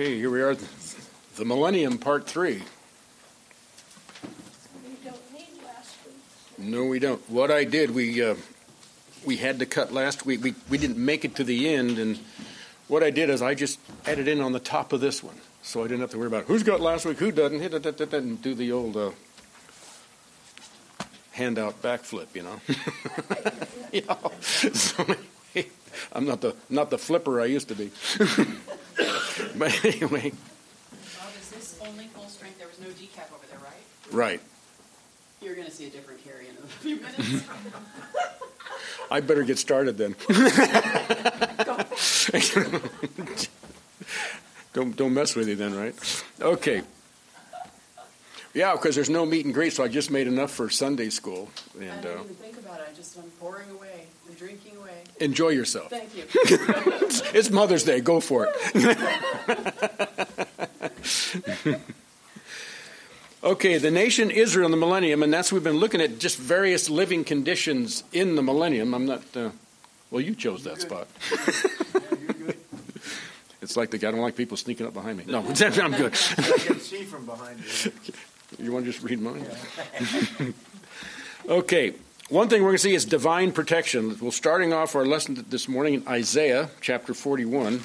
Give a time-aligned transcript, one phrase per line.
[0.00, 0.56] Okay, here we are,
[1.36, 2.54] the Millennium Part 3.
[2.54, 2.60] We
[5.04, 6.14] don't need last week.
[6.58, 7.20] No, we don't.
[7.28, 8.36] What I did, we uh,
[9.26, 10.42] we had to cut last week.
[10.42, 12.18] We we didn't make it to the end, and
[12.88, 15.80] what I did is I just added in on the top of this one, so
[15.80, 18.00] I didn't have to worry about who's got last week, who doesn't, hit it, hit
[18.00, 19.10] it, and do the old uh,
[21.32, 22.58] handout backflip, you know.
[23.92, 24.32] you know?
[24.40, 25.04] So,
[26.14, 27.90] I'm not the not the flipper I used to be.
[29.60, 32.58] But anyway, Bob, is this only full strength?
[32.58, 33.74] There was no decaf over there, right?
[34.10, 34.40] right.
[35.42, 37.44] You're going to see a different Carrie in a few minutes.
[39.10, 40.16] I better get started then.
[44.72, 46.24] don't don't mess with you then, right?
[46.40, 46.80] Okay.
[48.54, 51.50] Yeah, because there's no meet and greet, so I just made enough for Sunday school.
[51.78, 52.88] And, I didn't uh, even think about it.
[52.90, 54.06] I just, I'm pouring away.
[54.40, 55.02] Drinking away.
[55.20, 55.90] enjoy yourself.
[55.90, 56.24] Thank you.
[57.34, 58.00] It's Mother's Day.
[58.00, 58.98] Go for it.
[63.44, 66.88] okay, the nation Israel in the millennium, and that's we've been looking at just various
[66.88, 68.94] living conditions in the millennium.
[68.94, 69.22] I'm not.
[69.36, 69.50] Uh,
[70.10, 71.06] well, you chose that spot.
[73.62, 74.08] It's like the guy.
[74.08, 75.24] I don't like people sneaking up behind me.
[75.26, 76.14] No, I'm good.
[76.38, 77.92] I can see from behind you.
[78.58, 79.44] You want to just read mine?
[81.46, 81.92] okay.
[82.30, 84.16] One thing we're going to see is divine protection.
[84.20, 87.82] We're starting off our lesson this morning in Isaiah chapter 41.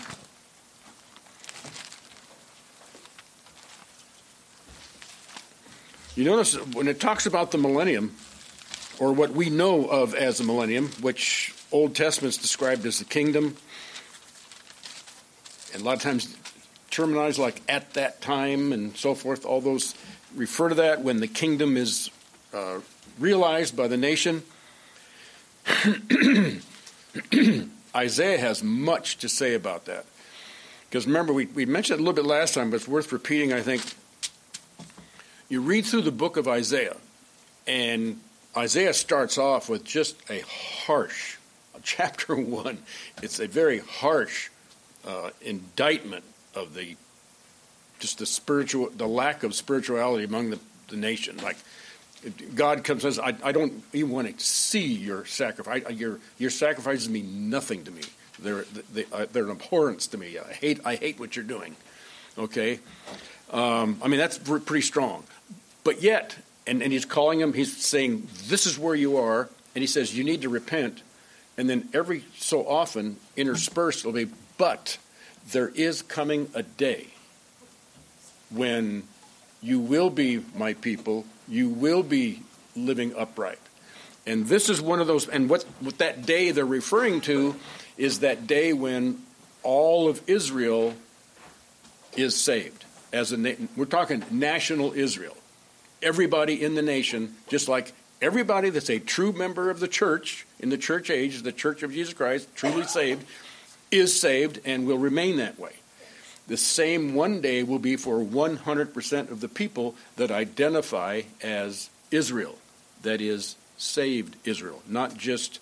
[6.15, 8.15] You notice when it talks about the millennium,
[8.99, 13.57] or what we know of as the millennium, which Old Testament's described as the kingdom,
[15.73, 16.37] and a lot of times
[16.91, 19.95] terminology like at that time and so forth, all those
[20.35, 22.11] refer to that when the kingdom is
[22.55, 22.79] uh,
[23.19, 24.43] realized by the nation.
[27.95, 30.05] Isaiah has much to say about that.
[30.89, 33.51] Because remember, we, we mentioned it a little bit last time, but it's worth repeating,
[33.51, 33.83] I think.
[35.49, 36.97] You read through the book of Isaiah,
[37.67, 38.19] and
[38.55, 40.41] Isaiah starts off with just a
[40.85, 41.37] harsh,
[41.83, 42.79] chapter one,
[43.21, 44.49] it's a very harsh
[45.05, 46.23] uh, indictment
[46.55, 46.95] of the
[47.99, 50.59] just the spiritual, the lack of spirituality among the,
[50.89, 51.37] the nation.
[51.37, 51.55] Like
[52.55, 55.83] God comes and says, I, I don't even want to see your sacrifice.
[55.91, 58.01] Your your sacrifices mean nothing to me.
[58.39, 60.37] They're they, uh, they're an abhorrence to me.
[60.39, 61.75] I hate I hate what you're doing.
[62.37, 62.79] Okay,
[63.51, 65.23] um, I mean that's pretty strong.
[65.83, 66.35] But yet,
[66.65, 67.53] and, and he's calling him.
[67.53, 71.01] He's saying, "This is where you are," and he says, "You need to repent."
[71.57, 74.27] And then every so often, interspersed, will be,
[74.57, 74.97] "But
[75.51, 77.07] there is coming a day."
[78.49, 79.03] when
[79.61, 82.41] you will be my people, you will be
[82.75, 83.59] living upright.
[84.27, 87.55] And this is one of those, and what, what that day they're referring to
[87.97, 89.21] is that day when
[89.63, 90.93] all of Israel
[92.15, 92.85] is saved.
[93.13, 95.35] As a na- we're talking national Israel.
[96.01, 100.69] Everybody in the nation, just like everybody that's a true member of the church in
[100.69, 103.25] the church age, the church of Jesus Christ, truly saved,
[103.91, 105.73] is saved and will remain that way.
[106.47, 112.57] The same one day will be for 100% of the people that identify as Israel,
[113.01, 115.59] that is, saved Israel, not just,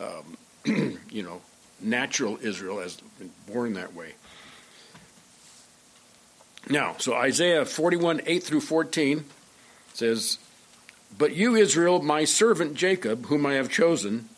[0.00, 0.36] um,
[1.10, 1.40] you know,
[1.80, 2.98] natural Israel as
[3.46, 4.14] born that way.
[6.68, 9.24] Now, so Isaiah 41, 8 through 14
[9.94, 10.38] says,
[11.16, 14.28] But you, Israel, my servant Jacob, whom I have chosen,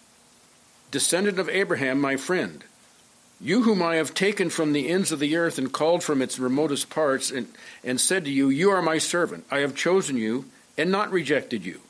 [0.90, 2.64] descendant of Abraham, my friend,
[3.40, 6.38] you whom I have taken from the ends of the earth and called from its
[6.38, 7.48] remotest parts, and,
[7.84, 9.46] and said to you, You are my servant.
[9.50, 11.80] I have chosen you and not rejected you.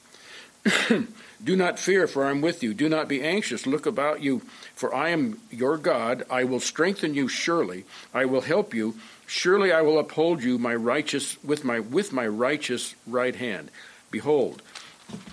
[1.42, 2.74] Do not fear, for I am with you.
[2.74, 3.66] Do not be anxious.
[3.66, 4.42] Look about you,
[4.74, 6.24] for I am your God.
[6.28, 7.84] I will strengthen you surely.
[8.12, 8.96] I will help you.
[9.26, 13.70] Surely I will uphold you my righteous with my with my righteous right hand.
[14.10, 14.62] Behold,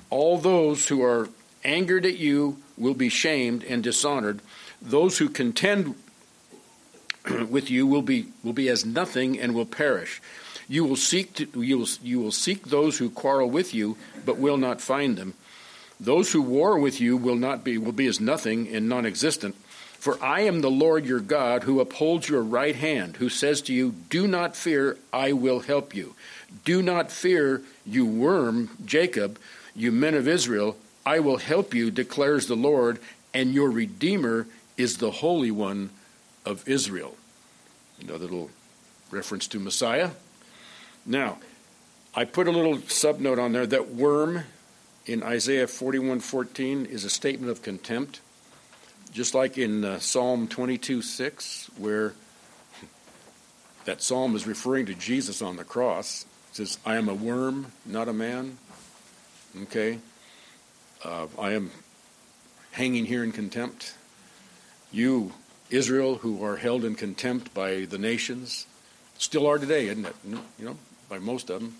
[0.09, 1.29] all those who are
[1.63, 4.41] angered at you will be shamed and dishonored.
[4.81, 5.95] Those who contend
[7.49, 10.21] with you will be will be as nothing and will perish.
[10.67, 14.37] You will seek to, you will you will seek those who quarrel with you, but
[14.37, 15.33] will not find them.
[15.99, 19.55] Those who war with you will not be will be as nothing and non-existent.
[19.97, 23.73] For I am the Lord your God, who upholds your right hand, who says to
[23.73, 26.15] you, "Do not fear; I will help you.
[26.63, 29.39] Do not fear, you worm Jacob,
[29.75, 30.77] you men of Israel.
[31.05, 32.99] I will help you," declares the Lord,
[33.33, 34.47] and your Redeemer
[34.77, 35.89] is the Holy One
[36.45, 37.15] of Israel.
[37.99, 38.51] Another little
[39.11, 40.11] reference to Messiah.
[41.05, 41.39] Now,
[42.13, 44.43] I put a little subnote on there that worm
[45.05, 48.21] in Isaiah 41:14 is a statement of contempt,
[49.11, 52.13] just like in uh, Psalm 22:6, where
[53.85, 56.25] that psalm is referring to Jesus on the cross.
[56.51, 58.57] It says, I am a worm, not a man.
[59.63, 59.99] Okay?
[61.03, 61.71] Uh, I am
[62.71, 63.93] hanging here in contempt.
[64.91, 65.33] You,
[65.75, 68.65] Israel, who are held in contempt by the nations,
[69.17, 70.15] still are today, isn't it?
[70.57, 70.77] You know,
[71.09, 71.75] by most of them.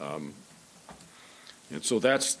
[0.00, 0.34] Um,
[1.70, 2.38] and so that's,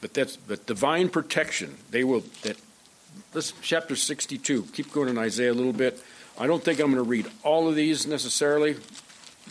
[0.00, 1.76] but that's, but divine protection.
[1.90, 2.56] They will that.
[3.32, 4.64] This chapter 62.
[4.74, 6.02] Keep going in Isaiah a little bit.
[6.38, 8.76] I don't think I'm going to read all of these necessarily,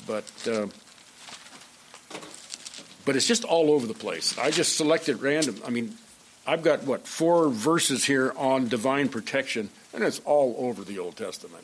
[0.06, 0.68] but uh,
[3.06, 4.38] but it's just all over the place.
[4.38, 5.62] I just selected random.
[5.66, 5.96] I mean,
[6.46, 11.16] I've got what four verses here on divine protection, and it's all over the Old
[11.16, 11.64] Testament.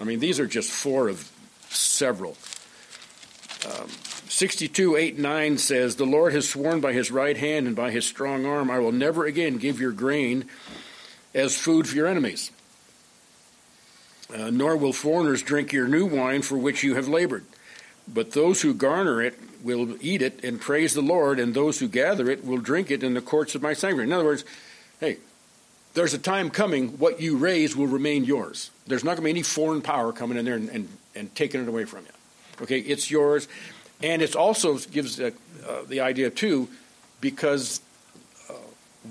[0.00, 1.30] I mean, these are just four of
[1.68, 2.36] several.
[3.66, 3.88] Um,
[4.28, 8.06] 62, 8, 9 says, The Lord has sworn by his right hand and by his
[8.06, 10.46] strong arm, I will never again give your grain
[11.34, 12.50] as food for your enemies.
[14.34, 17.44] Uh, nor will foreigners drink your new wine for which you have labored.
[18.08, 21.88] But those who garner it will eat it and praise the Lord, and those who
[21.88, 24.06] gather it will drink it in the courts of my sanctuary.
[24.06, 24.44] In other words,
[25.00, 25.18] hey,
[25.96, 28.70] there's a time coming, what you raise will remain yours.
[28.86, 31.62] There's not going to be any foreign power coming in there and, and, and taking
[31.62, 32.62] it away from you.
[32.62, 33.48] Okay, it's yours.
[34.02, 35.30] And it also gives uh,
[35.66, 36.68] uh, the idea, too,
[37.22, 37.80] because
[38.50, 38.52] uh,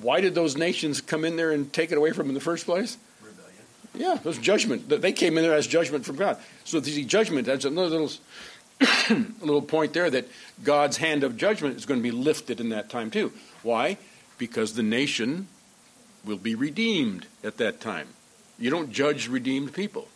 [0.04, 2.40] why did those nations come in there and take it away from them in the
[2.40, 3.00] first place?
[3.20, 3.64] Rebellion.
[3.96, 4.88] Yeah, it was judgment.
[4.88, 6.38] They came in there as judgment from God.
[6.66, 8.12] So the judgment, that's another little,
[9.42, 10.28] little point there that
[10.64, 13.34] God's hand of judgment is going to be lifted in that time, too.
[13.64, 13.98] Why?
[14.38, 15.48] Because the nation
[16.26, 18.08] will be redeemed at that time.
[18.58, 20.08] You don't judge redeemed people.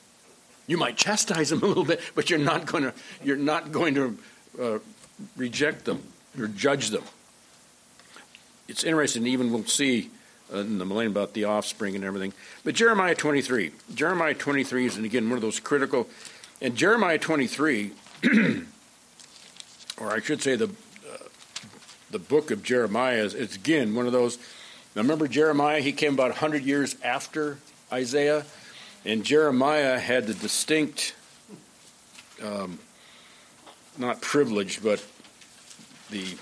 [0.68, 3.96] You might chastise them a little bit, but you're not going to you're not going
[3.96, 4.18] to
[4.62, 4.80] uh,
[5.36, 6.04] reject them
[6.38, 7.04] or judge them.
[8.68, 9.26] It's interesting.
[9.26, 10.12] Even we'll see
[10.54, 12.34] uh, in the millennium about the offspring and everything.
[12.64, 16.08] But Jeremiah 23, Jeremiah 23 is, and again, one of those critical.
[16.62, 17.92] And Jeremiah 23,
[20.00, 21.18] or I should say the uh,
[22.12, 24.38] the book of Jeremiah is, is again one of those.
[24.95, 25.81] Now remember Jeremiah?
[25.81, 27.59] He came about 100 years after
[27.91, 28.45] Isaiah.
[29.06, 31.15] And Jeremiah had the distinct,
[32.44, 32.80] um,
[33.97, 35.06] not privilege, but
[36.09, 36.36] the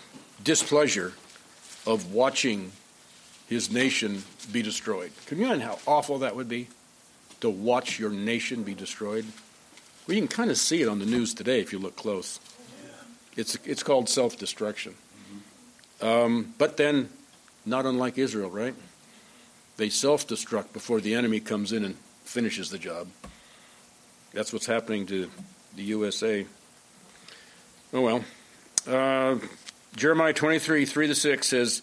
[0.43, 1.13] displeasure
[1.85, 2.71] of watching
[3.47, 5.11] his nation be destroyed.
[5.25, 6.67] Can you imagine how awful that would be
[7.41, 9.25] to watch your nation be destroyed?
[10.07, 12.39] Well, you can kind of see it on the news today if you look close.
[13.35, 14.95] It's, it's called self destruction.
[16.01, 17.09] Um, but then,
[17.67, 18.73] not unlike Israel, right?
[19.75, 23.07] They self destruct before the enemy comes in and finishes the job.
[24.33, 25.29] That's what's happening to
[25.75, 26.45] the USA.
[27.93, 28.23] Oh well.
[28.87, 29.39] Uh,
[29.95, 31.81] Jeremiah 23, 3 to 6 says,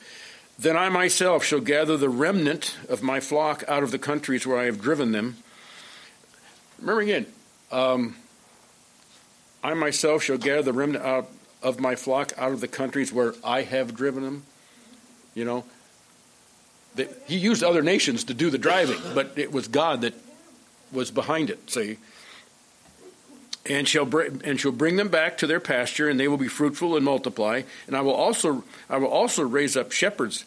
[0.59, 4.59] Then I myself shall gather the remnant of my flock out of the countries where
[4.59, 5.37] I have driven them.
[6.79, 7.27] Remember again,
[7.71, 8.17] um,
[9.63, 11.29] I myself shall gather the remnant out
[11.63, 14.45] of my flock out of the countries where I have driven them.
[15.35, 15.65] You know,
[17.27, 20.15] he used other nations to do the driving, but it was God that
[20.93, 21.71] was behind it.
[21.71, 21.99] See,
[23.67, 26.49] and shall bring, and shall bring them back to their pasture, and they will be
[26.49, 27.63] fruitful and multiply.
[27.87, 30.45] And I will also I will also raise up shepherds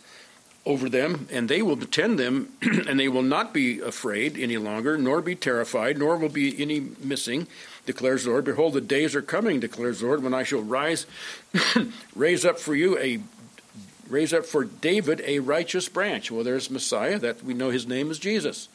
[0.66, 4.98] over them, and they will tend them, and they will not be afraid any longer,
[4.98, 7.48] nor be terrified, nor will be any missing,
[7.86, 8.46] declares the Lord.
[8.46, 11.06] Behold, the days are coming, declares the Lord, when I shall rise,
[12.16, 13.20] raise up for you a
[14.10, 16.32] raise up for David a righteous branch.
[16.32, 17.20] Well, there's Messiah.
[17.20, 18.70] That we know his name is Jesus.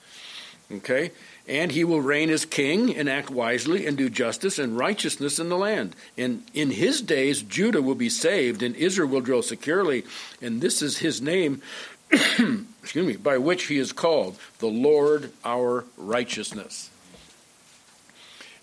[0.70, 1.12] Okay?
[1.48, 5.48] And he will reign as king and act wisely and do justice and righteousness in
[5.48, 5.96] the land.
[6.16, 10.04] And in his days, Judah will be saved and Israel will dwell securely.
[10.40, 11.60] And this is his name,
[12.10, 16.90] excuse me, by which he is called the Lord our righteousness.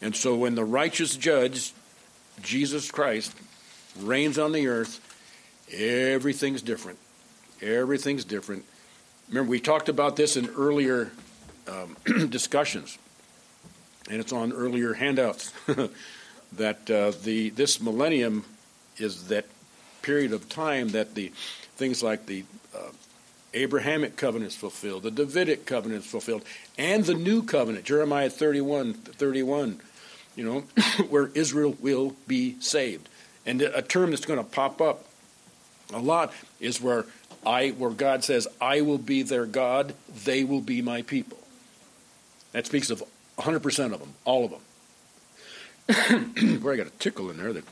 [0.01, 1.73] And so when the righteous judge,
[2.41, 3.35] Jesus Christ,
[3.99, 5.01] reigns on the earth,
[5.71, 6.99] everything's different.
[7.61, 8.65] Everything's different.
[9.27, 11.11] Remember, we talked about this in earlier
[11.67, 11.95] um,
[12.29, 12.97] discussions,
[14.09, 15.53] and it's on earlier handouts,
[16.53, 18.45] that uh, the this millennium
[18.97, 19.45] is that
[20.01, 21.27] period of time that the
[21.75, 22.43] things like the
[22.75, 22.89] uh,
[23.53, 26.43] Abrahamic covenant is fulfilled, the Davidic covenant is fulfilled,
[26.77, 29.81] and the new covenant, Jeremiah 31, 31
[30.39, 30.59] you know,
[31.09, 33.09] where Israel will be saved.
[33.45, 35.05] And a term that's going to pop up
[35.93, 37.05] a lot is where
[37.46, 39.93] I where God says, I will be their God,
[40.25, 41.38] they will be my people.
[42.51, 43.03] That speaks of
[43.38, 44.62] 100% of them, all of them.
[46.60, 47.63] Boy, I got a tickle in there that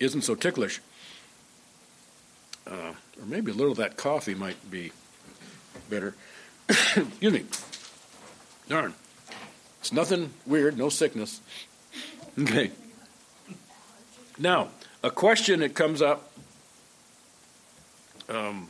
[0.00, 0.80] isn't so ticklish.
[2.66, 4.92] Uh, or maybe a little of that coffee might be
[5.88, 6.14] better.
[6.68, 7.44] Excuse me.
[8.68, 8.94] Darn.
[9.80, 11.40] It's nothing weird, no sickness.
[12.36, 12.72] Okay.
[14.40, 14.70] Now,
[15.04, 16.32] a question that comes up
[18.28, 18.68] um,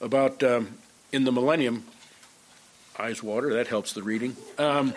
[0.00, 0.78] about um,
[1.12, 1.84] in the millennium,
[2.98, 4.36] eyes water, that helps the reading.
[4.58, 4.94] Um,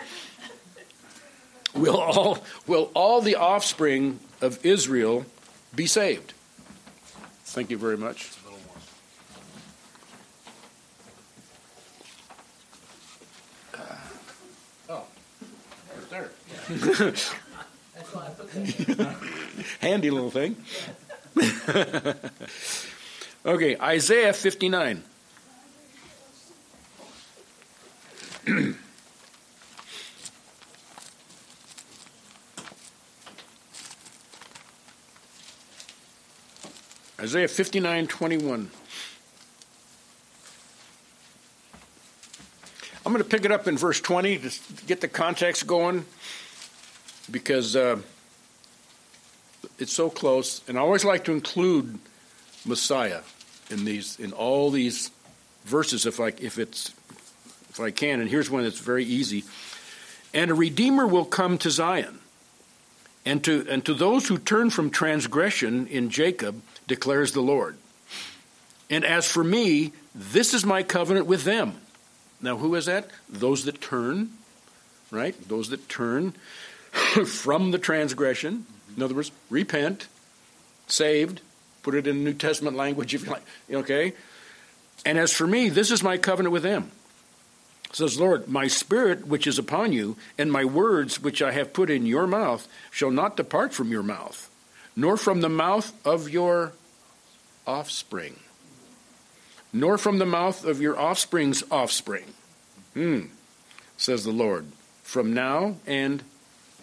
[1.74, 5.26] will, all, will all the offspring of Israel
[5.74, 6.32] be saved?
[7.44, 8.32] Thank you very much.
[14.90, 15.04] Oh,
[16.10, 16.30] there.
[19.80, 20.56] Handy little thing.
[23.44, 25.02] okay, Isaiah 59.
[37.20, 38.70] Isaiah 59 21.
[43.04, 44.50] I'm going to pick it up in verse 20 to
[44.86, 46.04] get the context going
[47.30, 47.98] because uh,
[49.78, 50.60] it's so close.
[50.68, 51.98] And I always like to include
[52.68, 53.22] Messiah
[53.70, 55.10] in these in all these
[55.64, 56.94] verses if I if it's
[57.70, 58.20] if I can.
[58.20, 59.44] And here's one that's very easy.
[60.34, 62.18] And a redeemer will come to Zion,
[63.24, 67.76] and to and to those who turn from transgression in Jacob declares the Lord.
[68.90, 71.74] And as for me, this is my covenant with them.
[72.40, 73.08] Now, who is that?
[73.28, 74.30] Those that turn,
[75.10, 75.34] right?
[75.48, 76.32] Those that turn
[77.26, 78.66] from the transgression.
[78.96, 80.06] In other words, repent,
[80.86, 81.42] saved,
[81.82, 84.14] put it in New Testament language if you like, okay?
[85.04, 86.90] And as for me, this is my covenant with them.
[87.92, 91.88] Says Lord, my spirit which is upon you, and my words which I have put
[91.88, 94.50] in your mouth, shall not depart from your mouth,
[94.94, 96.72] nor from the mouth of your
[97.66, 98.36] offspring,
[99.72, 102.34] nor from the mouth of your offspring's offspring.
[102.92, 103.26] Hmm,
[103.96, 104.66] says the Lord,
[105.02, 106.22] from now and,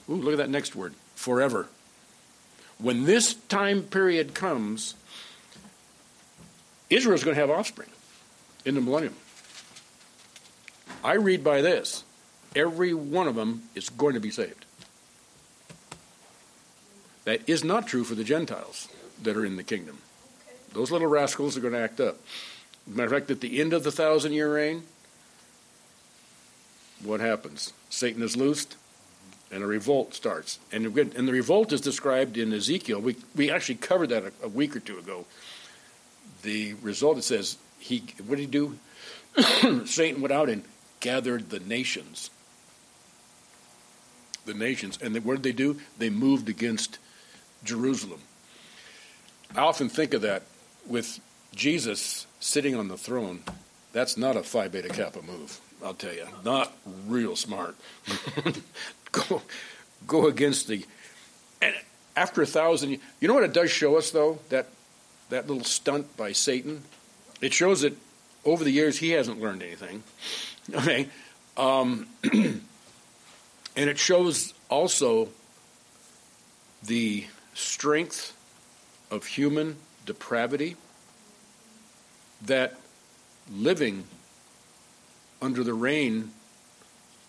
[0.10, 1.68] ooh, look at that next word, forever.
[2.78, 4.96] When this time period comes,
[6.90, 7.90] Israel's going to have offspring
[8.66, 9.16] in the millennium.
[11.04, 12.04] I read by this
[12.56, 14.66] every one of them is going to be saved.
[17.26, 18.88] That is not true for the Gentiles
[19.22, 20.00] that are in the kingdom.
[20.74, 22.18] Those little rascals are going to act up.
[22.88, 24.84] Matter of fact, at the end of the thousand year reign,
[27.04, 27.74] what happens?
[27.90, 28.76] Satan is loosed,
[29.52, 30.60] and a revolt starts.
[30.72, 33.00] And, and the revolt is described in Ezekiel.
[33.00, 35.26] We, we actually covered that a, a week or two ago.
[36.42, 38.78] The result, it says, he what did he do?
[39.86, 40.64] Satan went out and
[41.00, 42.30] gathered the nations.
[44.46, 44.98] The nations.
[45.02, 45.80] And what did they do?
[45.98, 47.00] They moved against
[47.64, 48.22] Jerusalem.
[49.56, 50.44] I often think of that
[50.88, 51.20] with
[51.54, 53.44] Jesus sitting on the throne.
[53.94, 56.28] That's not a Phi Beta Kappa move, I'll tell you.
[56.44, 56.74] Not
[57.08, 57.76] real smart.
[59.30, 59.42] go,
[60.08, 60.86] go against the.
[61.62, 61.76] And
[62.16, 64.40] after a thousand, you know what it does show us, though?
[64.50, 64.68] That,
[65.30, 66.84] that little stunt by Satan?
[67.42, 67.96] It shows that
[68.44, 70.04] over the years he hasn't learned anything.
[70.74, 71.10] Okay?
[71.58, 72.62] Um, and
[73.76, 75.30] it shows also
[76.82, 78.36] the strength
[79.12, 79.76] of human
[80.08, 80.76] depravity
[82.42, 82.80] that
[83.54, 84.06] living
[85.40, 86.32] under the reign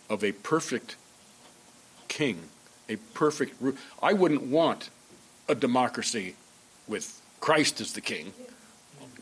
[0.08, 0.96] of a perfect
[2.16, 2.38] king,
[2.88, 3.62] a perfect
[4.02, 4.88] I wouldn't want
[5.49, 6.35] a democracy
[6.88, 8.32] with Christ as the king.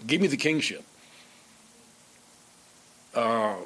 [0.07, 0.85] Give me the kingship.
[3.15, 3.57] Uh,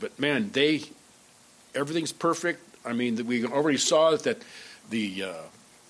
[0.00, 0.82] but man, they
[1.74, 2.60] everything's perfect.
[2.86, 4.38] I mean, we already saw that
[4.88, 5.32] the uh,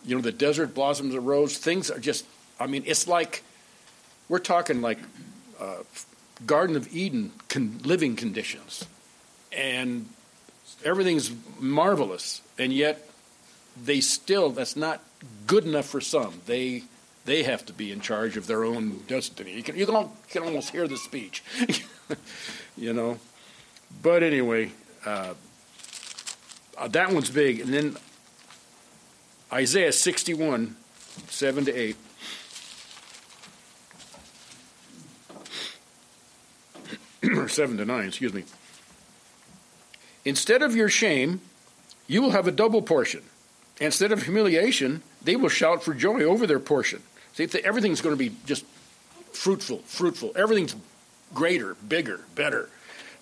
[0.05, 1.59] you know the desert blossoms a rose.
[1.59, 2.25] Things are just.
[2.59, 3.43] I mean, it's like
[4.29, 4.99] we're talking like
[5.61, 5.83] uh,
[6.45, 8.85] Garden of Eden con- living conditions,
[9.53, 10.09] and
[10.85, 13.09] everything's marvelous, and yet
[13.83, 15.03] they still that's not
[15.47, 16.41] good enough for some.
[16.47, 16.85] They
[17.25, 19.53] they have to be in charge of their own destiny.
[19.53, 21.43] You can you can, can almost hear the speech,
[22.77, 23.19] you know.
[24.03, 24.73] But anyway,
[25.05, 25.35] uh,
[26.79, 27.97] uh, that one's big, and then
[29.53, 30.77] Isaiah sixty one,
[31.29, 31.97] seven to eight.
[37.37, 38.45] or 7 to 9, excuse me.
[40.25, 41.41] Instead of your shame,
[42.07, 43.23] you will have a double portion.
[43.81, 47.03] Instead of humiliation, they will shout for joy over their portion.
[47.33, 48.65] See, everything's going to be just
[49.33, 50.33] fruitful, fruitful.
[50.37, 50.77] Everything's
[51.35, 52.69] greater, bigger, better.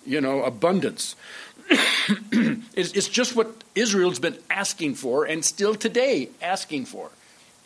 [0.05, 1.14] You know, abundance.
[1.71, 7.11] it's, it's just what Israel's been asking for and still today asking for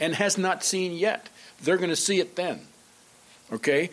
[0.00, 1.28] and has not seen yet.
[1.62, 2.60] They're going to see it then.
[3.52, 3.90] Okay?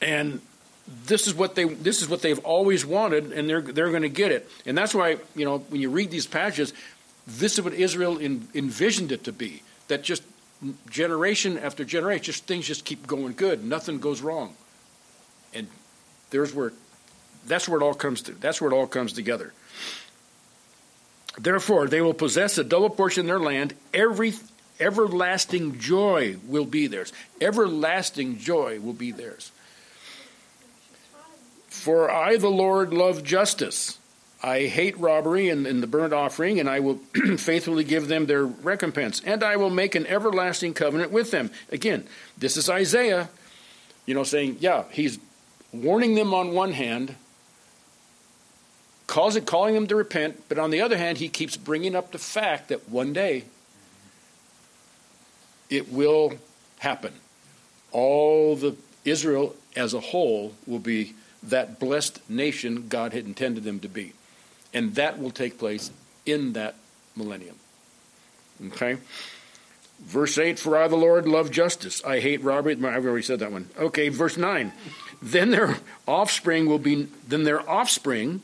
[0.00, 0.40] And
[1.06, 4.08] this is what they this is what they've always wanted, and they're they're going to
[4.08, 4.48] get it.
[4.66, 6.72] And that's why you know when you read these passages,
[7.26, 9.62] this is what Israel in, envisioned it to be.
[9.88, 10.22] That just
[10.90, 13.64] generation after generation, just things just keep going good.
[13.64, 14.54] Nothing goes wrong,
[15.52, 15.68] and
[16.30, 16.72] there's where
[17.46, 18.32] that's where it all comes to.
[18.32, 19.52] That's where it all comes together.
[21.38, 23.74] Therefore, they will possess a double portion in their land.
[23.94, 24.34] Every
[24.80, 27.12] everlasting joy will be theirs.
[27.40, 29.52] Everlasting joy will be theirs.
[31.78, 33.98] For I, the Lord, love justice.
[34.42, 36.96] I hate robbery and, and the burnt offering, and I will
[37.38, 39.22] faithfully give them their recompense.
[39.24, 41.50] And I will make an everlasting covenant with them.
[41.70, 42.06] Again,
[42.36, 43.30] this is Isaiah,
[44.06, 45.18] you know, saying, yeah, he's
[45.72, 47.14] warning them on one hand,
[49.06, 52.10] calls it calling them to repent, but on the other hand, he keeps bringing up
[52.10, 53.44] the fact that one day
[55.70, 56.34] it will
[56.78, 57.12] happen.
[57.92, 63.80] All the Israel as a whole will be that blessed nation God had intended them
[63.80, 64.12] to be.
[64.74, 65.90] And that will take place
[66.26, 66.74] in that
[67.16, 67.56] millennium.
[68.68, 68.98] Okay?
[70.00, 72.02] Verse 8 For I, the Lord, love justice.
[72.04, 72.74] I hate robbery.
[72.74, 73.68] I've already said that one.
[73.78, 74.72] Okay, verse 9.
[75.20, 75.76] Then their
[76.06, 78.42] offspring will be then their offspring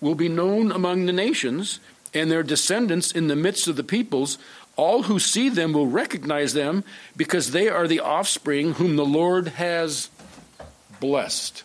[0.00, 1.80] will be known among the nations,
[2.14, 4.38] and their descendants in the midst of the peoples.
[4.78, 6.84] All who see them will recognize them
[7.16, 10.08] because they are the offspring whom the Lord has
[11.00, 11.64] blessed.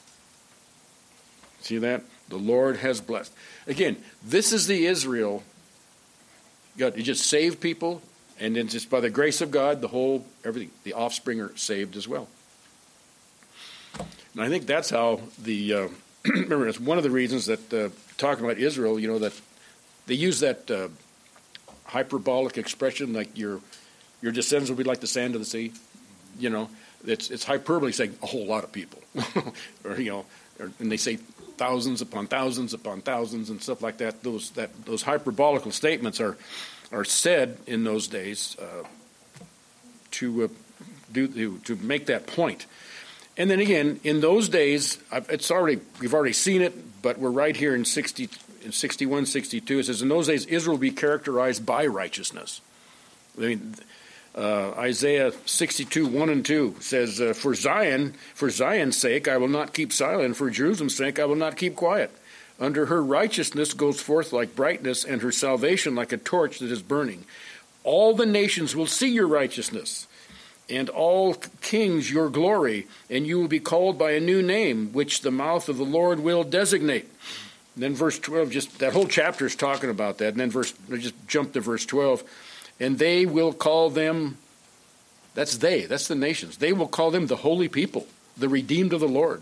[1.61, 2.01] See that?
[2.29, 3.31] The Lord has blessed.
[3.67, 5.43] Again, this is the Israel.
[6.75, 8.01] God, you just save people,
[8.39, 11.95] and then just by the grace of God, the whole everything, the offspring are saved
[11.95, 12.27] as well.
[14.33, 15.87] And I think that's how the uh,
[16.25, 19.39] remember it's one of the reasons that uh, talking about Israel, you know that
[20.07, 20.87] they use that uh,
[21.93, 23.61] hyperbolic expression like your
[24.21, 25.71] your descendants will be like the sand of the sea.
[26.39, 26.69] You know,
[27.05, 28.99] it's it's hyperbole saying a whole lot of people,
[29.85, 30.25] or you know,
[30.59, 31.17] or, and they say
[31.57, 34.23] thousands upon thousands upon thousands and stuff like that.
[34.23, 36.35] Those that those hyperbolical statements are
[36.91, 38.87] are said in those days uh,
[40.11, 40.47] to uh,
[41.11, 42.65] do to, to make that point.
[43.37, 47.55] And then again, in those days, it's already we've already seen it, but we're right
[47.55, 48.29] here in 60,
[48.63, 49.79] in 61, 62.
[49.79, 52.61] It says, "In those days, Israel will be characterized by righteousness."
[53.37, 53.75] I mean,
[54.35, 59.47] uh, Isaiah 62, 1 and 2 says, uh, For Zion, for Zion's sake, I will
[59.47, 60.37] not keep silent.
[60.37, 62.11] For Jerusalem's sake, I will not keep quiet.
[62.59, 66.81] Under her righteousness goes forth like brightness, and her salvation like a torch that is
[66.81, 67.25] burning.
[67.83, 70.07] All the nations will see your righteousness
[70.69, 75.21] and all kings your glory, and you will be called by a new name, which
[75.21, 77.09] the mouth of the Lord will designate.
[77.75, 80.29] And then verse 12, just that whole chapter is talking about that.
[80.29, 82.23] And then verse, I just jump to verse 12.
[82.79, 84.37] And they will call them,
[85.33, 86.57] that's they, that's the nations.
[86.57, 89.41] They will call them the holy people, the redeemed of the Lord.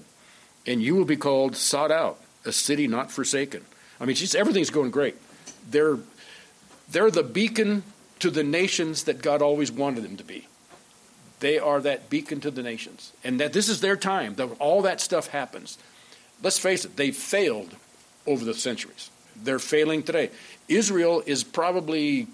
[0.65, 3.65] And you will be called sought out, a city not forsaken.
[3.99, 5.15] I mean, just everything's going great.
[5.69, 5.97] They're,
[6.89, 7.83] they're the beacon
[8.19, 10.47] to the nations that God always wanted them to be.
[11.41, 13.11] They are that beacon to the nations.
[13.23, 14.35] And that this is their time.
[14.35, 15.77] That all that stuff happens.
[16.41, 17.75] Let's face it, they've failed
[18.25, 19.09] over the centuries.
[19.35, 20.29] They're failing today.
[20.67, 22.27] Israel is probably,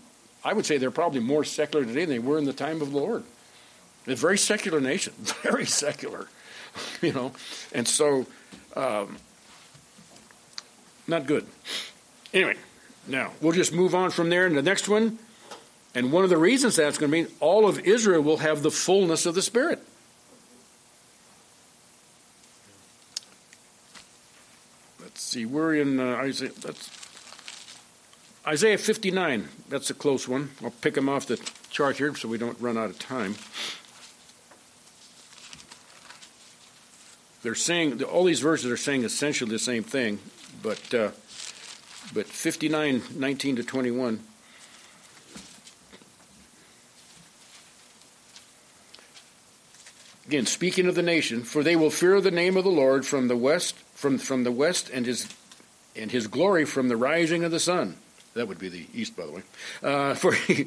[0.43, 2.91] I would say they're probably more secular today than they were in the time of
[2.91, 3.23] the Lord.
[4.05, 6.27] They're a very secular nation, very secular,
[7.01, 7.31] you know.
[7.73, 8.25] And so,
[8.75, 9.17] um,
[11.07, 11.47] not good.
[12.33, 12.57] Anyway,
[13.07, 14.45] now we'll just move on from there.
[14.45, 15.17] And the next one
[15.97, 18.69] and one of the reasons that's going to be all of Israel will have the
[18.69, 19.79] fullness of the Spirit.
[25.01, 26.51] Let's see, we're in uh, Isaiah.
[26.61, 26.91] That's
[28.45, 29.47] Isaiah 59.
[29.69, 30.51] That's a close one.
[30.63, 31.37] I'll pick them off the
[31.71, 33.33] chart here so we don't run out of time.
[37.41, 40.19] They're saying all these verses are saying essentially the same thing,
[40.61, 41.09] but uh,
[42.13, 44.19] but 59, 19 to 21.
[50.27, 53.29] Again, speaking of the nation, for they will fear the name of the Lord from
[53.29, 55.27] the west, from, from the west, and his
[55.95, 57.95] and his glory from the rising of the sun.
[58.35, 59.41] That would be the east, by the way.
[59.81, 60.65] Uh, for he,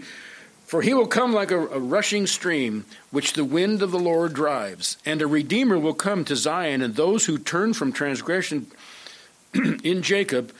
[0.64, 4.32] for he will come like a, a rushing stream, which the wind of the Lord
[4.32, 8.66] drives, and a redeemer will come to Zion, and those who turn from transgression
[9.84, 10.52] in Jacob,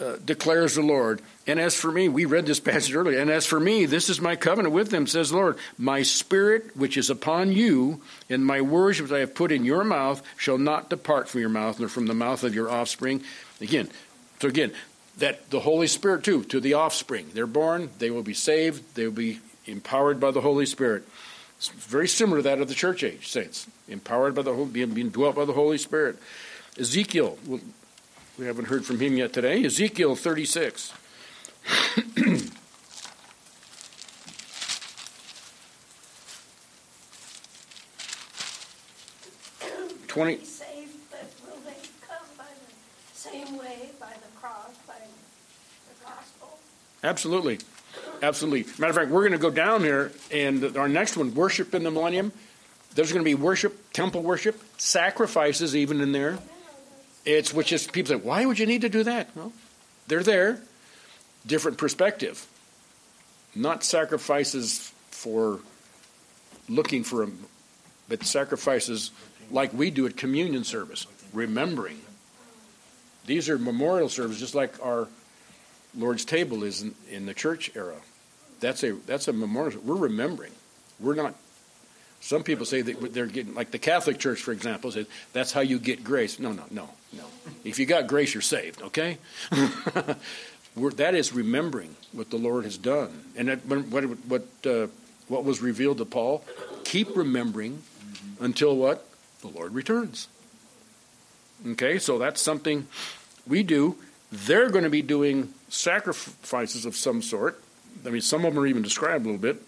[0.00, 1.20] uh, declares the Lord.
[1.46, 4.20] And as for me, we read this passage earlier, and as for me, this is
[4.20, 5.58] my covenant with them, says the Lord.
[5.78, 9.84] My spirit, which is upon you, and my words which I have put in your
[9.84, 13.22] mouth, shall not depart from your mouth, nor from the mouth of your offspring.
[13.60, 13.90] Again,
[14.40, 14.72] so again,
[15.18, 17.30] that the Holy Spirit too, to the offspring.
[17.34, 21.06] They're born, they will be saved, they will be empowered by the Holy Spirit.
[21.58, 23.66] It's very similar to that of the church age saints.
[23.86, 26.16] empowered by the Holy, being, being dwelt by the Holy Spirit.
[26.78, 27.38] Ezekiel,
[28.40, 29.62] we haven't heard from him yet today.
[29.64, 30.94] Ezekiel 36.
[40.08, 40.44] 20.
[40.44, 46.58] Saved, but will they come by the same way, by the cross, by the gospel?
[47.04, 47.58] Absolutely.
[48.22, 48.72] Absolutely.
[48.78, 51.82] Matter of fact, we're going to go down here, and our next one, worship in
[51.82, 52.32] the millennium.
[52.94, 56.38] There's going to be worship, temple worship, sacrifices even in there.
[57.24, 59.28] It's which is people say, why would you need to do that?
[59.34, 59.52] Well,
[60.08, 60.60] they're there.
[61.46, 62.46] Different perspective.
[63.54, 65.60] Not sacrifices for
[66.68, 67.44] looking for them,
[68.08, 69.10] but sacrifices
[69.50, 72.00] like we do at communion service, remembering.
[73.26, 75.08] These are memorial services, just like our
[75.96, 77.96] Lord's table is in, in the church era.
[78.60, 79.80] That's a that's a memorial.
[79.82, 80.52] We're remembering.
[80.98, 81.34] We're not.
[82.20, 85.62] Some people say that they're getting like the Catholic Church, for example, says that's how
[85.62, 86.38] you get grace.
[86.38, 87.24] No, no, no, no.
[87.64, 88.82] If you got grace, you're saved.
[88.82, 89.18] Okay.
[90.76, 94.88] that is remembering what the Lord has done, and that, what what uh,
[95.28, 96.44] what was revealed to Paul.
[96.84, 97.82] Keep remembering
[98.38, 99.06] until what
[99.40, 100.28] the Lord returns.
[101.66, 102.86] Okay, so that's something
[103.46, 103.96] we do.
[104.32, 107.62] They're going to be doing sacrifices of some sort.
[108.06, 109.62] I mean, some of them are even described a little bit.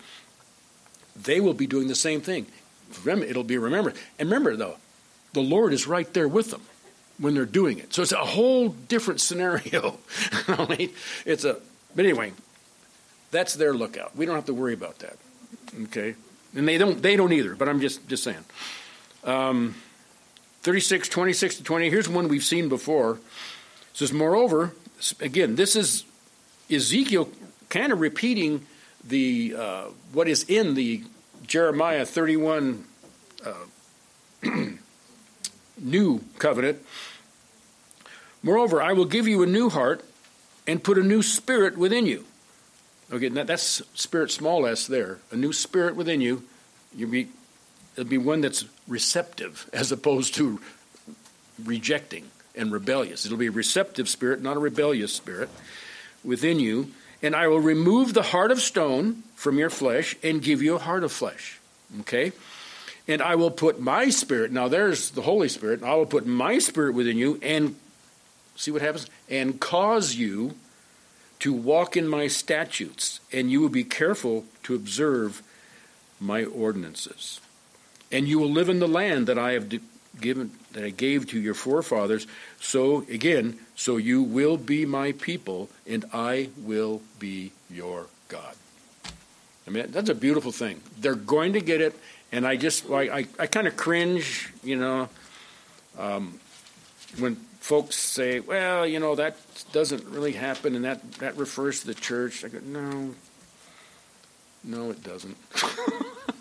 [1.20, 2.46] They will be doing the same thing.
[3.06, 3.94] It'll be remembered.
[4.18, 4.76] And remember, though,
[5.32, 6.62] the Lord is right there with them
[7.18, 7.94] when they're doing it.
[7.94, 9.98] So it's a whole different scenario.
[11.24, 11.56] it's a,
[11.94, 12.32] but anyway,
[13.30, 14.16] that's their lookout.
[14.16, 15.16] We don't have to worry about that.
[15.84, 16.14] Okay,
[16.54, 17.00] and they don't.
[17.00, 17.54] They don't either.
[17.54, 18.44] But I'm just just saying.
[19.24, 19.74] Um,
[20.62, 21.90] 36, 26 to 20.
[21.90, 23.14] Here's one we've seen before.
[23.14, 24.72] It says, Moreover,
[25.20, 26.04] again, this is
[26.70, 27.28] Ezekiel
[27.68, 28.64] kind of repeating
[29.04, 31.04] the uh, what is in the
[31.46, 32.84] Jeremiah 31
[33.44, 33.54] uh,
[35.78, 36.84] new covenant.
[38.42, 40.04] Moreover, I will give you a new heart
[40.66, 42.24] and put a new spirit within you.
[43.12, 45.18] Okay, that's spirit small s there.
[45.30, 46.44] A new spirit within you.
[46.94, 47.28] You'll be
[47.96, 50.60] it'll be one that's receptive as opposed to
[51.62, 53.26] rejecting and rebellious.
[53.26, 55.48] It'll be a receptive spirit, not a rebellious spirit
[56.24, 56.90] within you.
[57.22, 60.78] And I will remove the heart of stone from your flesh and give you a
[60.78, 61.60] heart of flesh.
[62.00, 62.32] Okay?
[63.06, 66.58] And I will put my spirit, now there's the Holy Spirit, I will put my
[66.58, 67.76] spirit within you and
[68.54, 69.06] see what happens?
[69.28, 70.54] And cause you
[71.40, 75.42] to walk in my statutes, and you will be careful to observe
[76.20, 77.40] my ordinances
[78.12, 79.68] and you will live in the land that I have
[80.20, 82.26] given that I gave to your forefathers.
[82.60, 88.54] So again, so you will be my people, and I will be your God.
[89.66, 90.80] I mean, that's a beautiful thing.
[91.00, 91.94] They're going to get it,
[92.30, 95.08] and I just I I, I kind of cringe, you know,
[95.98, 96.40] um,
[97.18, 99.36] when folks say, "Well, you know, that
[99.72, 103.14] doesn't really happen, and that that refers to the church." I go, "No,
[104.64, 105.36] no, it doesn't."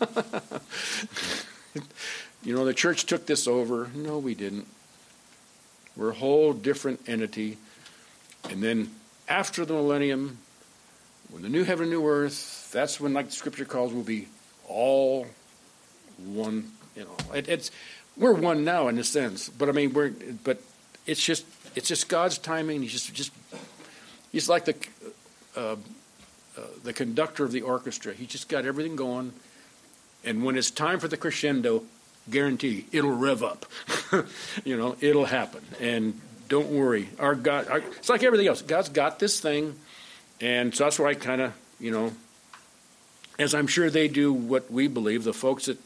[2.44, 3.90] you know, the church took this over.
[3.96, 4.68] No, we didn't.
[5.96, 7.58] We're a whole different entity.
[8.50, 8.90] And then
[9.28, 10.38] after the millennium,
[11.30, 14.28] when the new heaven, new earth, that's when, like the scripture calls, we'll be
[14.68, 15.28] all
[16.18, 16.72] one.
[16.96, 17.72] You know, it, it's
[18.18, 20.12] we're one now in a sense, but I mean, we're
[20.44, 20.62] but
[21.06, 22.82] it's just it's just God's timing.
[22.82, 23.32] He's just just
[24.32, 24.76] he's like the
[25.56, 25.76] uh, uh,
[26.84, 28.14] the conductor of the orchestra.
[28.14, 29.32] He just got everything going
[30.24, 31.84] and when it's time for the crescendo,
[32.32, 33.66] guarantee it'll rev up.
[34.64, 35.62] you know, it'll happen.
[35.80, 37.10] And don't worry.
[37.20, 38.62] Our God, our, it's like everything else.
[38.62, 39.76] God's got this thing.
[40.40, 42.12] And so that's why I kind of, you know,
[43.38, 45.78] as I'm sure they do what we believe, the folks that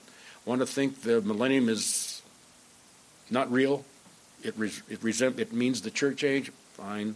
[0.45, 2.21] want to think the millennium is
[3.29, 3.83] not real,
[4.43, 4.55] it,
[4.89, 7.15] it, resent, it means the church age, fine.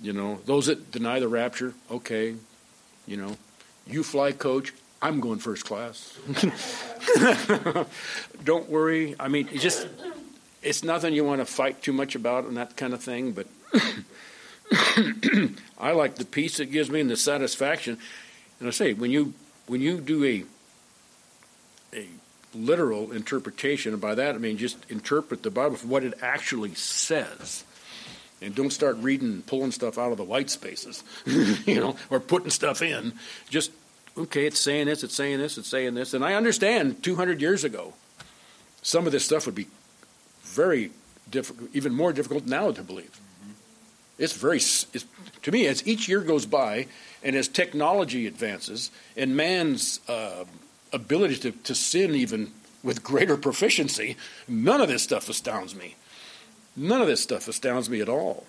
[0.00, 2.34] You know, those that deny the rapture, okay.
[3.06, 3.36] You know,
[3.86, 6.16] you fly coach, I'm going first class.
[8.44, 9.16] Don't worry.
[9.18, 9.88] I mean, it's just
[10.62, 13.32] it's nothing you want to fight too much about and that kind of thing.
[13.32, 13.48] But
[15.76, 17.98] I like the peace it gives me and the satisfaction.
[18.60, 19.34] And I say when you
[19.66, 20.44] when you do a
[21.96, 22.06] a
[22.54, 26.76] literal interpretation, and by that I mean just interpret the Bible for what it actually
[26.76, 27.64] says.
[28.40, 32.18] And don't start reading, and pulling stuff out of the white spaces, you know, or
[32.18, 33.14] putting stuff in.
[33.48, 33.70] Just
[34.16, 36.14] okay, it's saying this, it's saying this, it's saying this.
[36.14, 37.94] And I understand 200 years ago,
[38.82, 39.68] some of this stuff would be
[40.42, 40.90] very
[41.30, 43.20] difficult, even more difficult now to believe.
[44.18, 45.04] It's very, it's,
[45.42, 46.86] to me, as each year goes by
[47.22, 50.44] and as technology advances and man's uh,
[50.92, 54.16] ability to, to sin even with greater proficiency.
[54.46, 55.96] None of this stuff astounds me.
[56.76, 58.46] None of this stuff astounds me at all.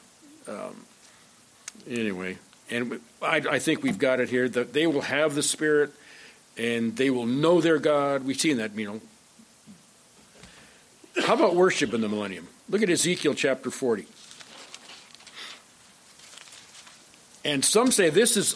[0.48, 0.86] Um,
[1.88, 2.38] anyway,
[2.74, 5.92] and I, I, think we've got it here that they will have the Spirit
[6.58, 8.26] and they will know their God.
[8.26, 9.02] We've seen that, you know.
[11.24, 12.48] How about worship in the millennium?
[12.70, 14.08] Look at Ezekiel chapter 40.
[17.46, 18.56] And some say this is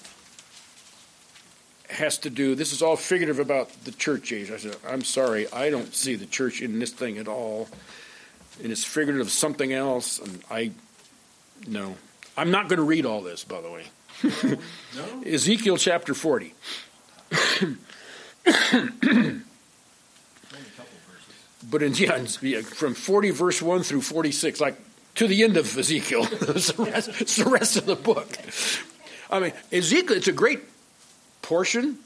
[1.89, 4.51] has to do this is all figurative about the church age.
[4.51, 7.67] I said, I'm sorry, I don't see the church in this thing at all.
[8.63, 10.71] And it's figurative of something else, and I
[11.67, 11.95] no.
[12.35, 13.85] I'm not going to read all this, by the way.
[14.23, 14.57] No?
[15.25, 16.53] Ezekiel chapter 40.
[21.69, 24.77] but in yeah, from 40 verse 1 through 46, like
[25.15, 26.27] to the end of Ezekiel.
[26.31, 28.27] it's, the rest, it's the rest of the book.
[29.29, 30.61] I mean, Ezekiel, it's a great
[31.41, 31.97] portion,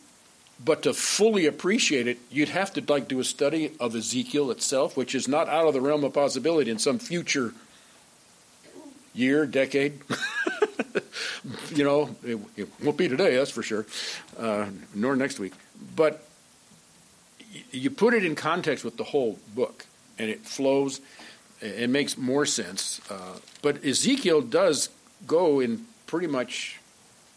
[0.63, 4.97] but to fully appreciate it, you'd have to like do a study of Ezekiel itself,
[4.97, 7.53] which is not out of the realm of possibility in some future
[9.13, 9.99] year, decade.
[11.69, 13.85] you know, it, it, won't be today, that's for sure,
[14.37, 15.53] uh, nor next week.
[15.95, 16.25] But
[17.71, 19.85] you put it in context with the whole book,
[20.19, 21.01] and it flows
[21.61, 22.99] it makes more sense.
[23.09, 24.89] Uh, but Ezekiel does
[25.27, 26.79] go in pretty much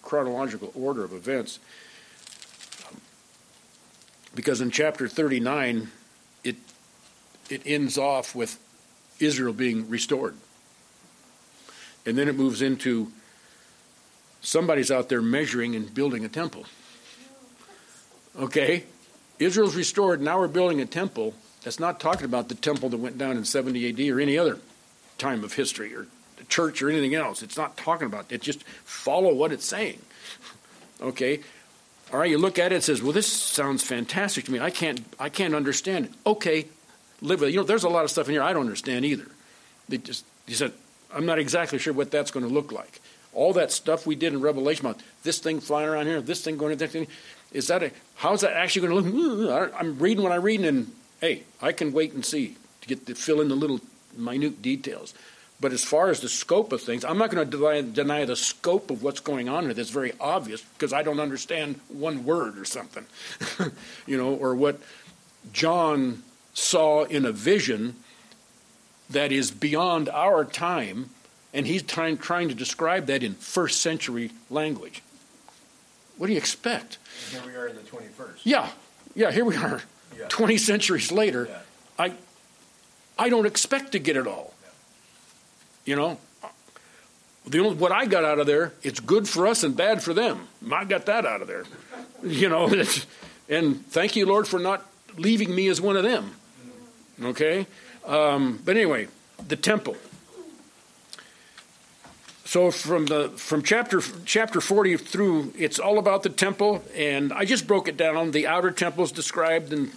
[0.02, 1.58] chronological order of events.
[4.34, 5.88] Because in chapter 39,
[6.42, 6.56] it,
[7.50, 8.58] it ends off with
[9.20, 10.36] Israel being restored.
[12.06, 13.12] And then it moves into
[14.54, 16.64] somebody's out there measuring and building a temple.
[18.38, 18.84] Okay?
[19.40, 23.18] Israel's restored, now we're building a temple that's not talking about the temple that went
[23.18, 24.58] down in 70 AD or any other
[25.18, 27.42] time of history or the church or anything else.
[27.42, 28.42] It's not talking about it.
[28.42, 29.98] Just follow what it's saying.
[31.02, 31.40] Okay?
[32.12, 34.60] All right, you look at it, and says, well, this sounds fantastic to me.
[34.60, 36.12] I can't, I can't understand it.
[36.24, 36.66] Okay,
[37.20, 37.52] live with it.
[37.54, 39.26] You know, there's a lot of stuff in here I don't understand either.
[39.88, 40.72] They just, he said,
[41.12, 43.00] I'm not exactly sure what that's going to look like.
[43.34, 46.56] All that stuff we did in Revelation about this thing flying around here, this thing
[46.56, 47.06] going to that thing,
[47.52, 49.74] is that a, how's that actually going to look?
[49.78, 53.14] I'm reading what I'm reading, and hey, I can wait and see to get to
[53.14, 53.80] fill in the little
[54.16, 55.14] minute details.
[55.60, 58.36] But as far as the scope of things, I'm not going to deny, deny the
[58.36, 59.74] scope of what's going on here.
[59.74, 63.06] That's very obvious because I don't understand one word or something,
[64.06, 64.80] you know, or what
[65.52, 66.22] John
[66.54, 67.96] saw in a vision
[69.10, 71.10] that is beyond our time,
[71.54, 75.02] and he's trying, trying to describe that in first century language.
[76.18, 76.98] What do you expect?
[77.30, 78.40] Here we are in the 21st.
[78.42, 78.68] Yeah,
[79.14, 79.80] yeah, here we are.
[80.28, 81.58] 20 centuries later, yeah.
[81.98, 82.12] I,
[83.18, 84.54] I don't expect to get it all.
[84.62, 84.70] Yeah.
[85.86, 86.18] You know,
[87.46, 90.14] the only, what I got out of there, it's good for us and bad for
[90.14, 90.48] them.
[90.72, 91.64] I got that out of there.
[92.22, 92.72] You know,
[93.50, 94.86] and thank you, Lord, for not
[95.18, 96.30] leaving me as one of them.
[97.22, 97.66] Okay?
[98.06, 99.08] Um, but anyway,
[99.46, 99.94] the temple.
[102.44, 107.44] So from the from chapter chapter 40 through, it's all about the temple, and I
[107.44, 108.30] just broke it down.
[108.32, 109.90] The outer temple is described in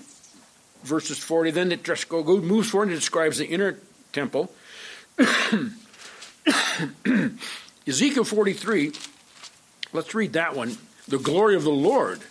[0.83, 1.51] verses 40.
[1.51, 3.77] Then it just go, moves forward and describes the inner
[4.13, 4.51] temple.
[7.87, 8.93] Ezekiel 43,
[9.93, 10.77] let's read that one.
[11.07, 12.21] The glory of the Lord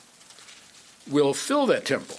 [1.11, 2.19] will fill that temple.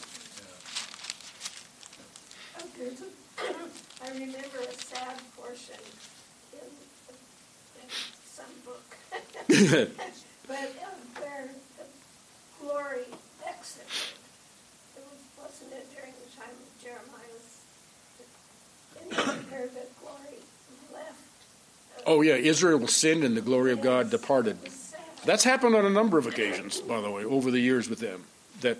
[4.03, 5.75] I remember a sad portion
[6.53, 6.59] in,
[7.81, 7.89] in
[8.25, 8.83] some book.
[9.49, 9.87] but um,
[11.15, 11.85] where the
[12.61, 13.05] glory
[13.47, 13.87] exited
[14.97, 15.03] It
[15.39, 17.63] wasn't it during the time of Jeremiah's,
[19.01, 20.39] in the glory
[20.93, 21.21] left?
[22.05, 24.57] Oh, yeah, Israel sinned and the glory of God departed.
[25.23, 28.25] That's happened on a number of occasions, by the way, over the years with them.
[28.61, 28.77] That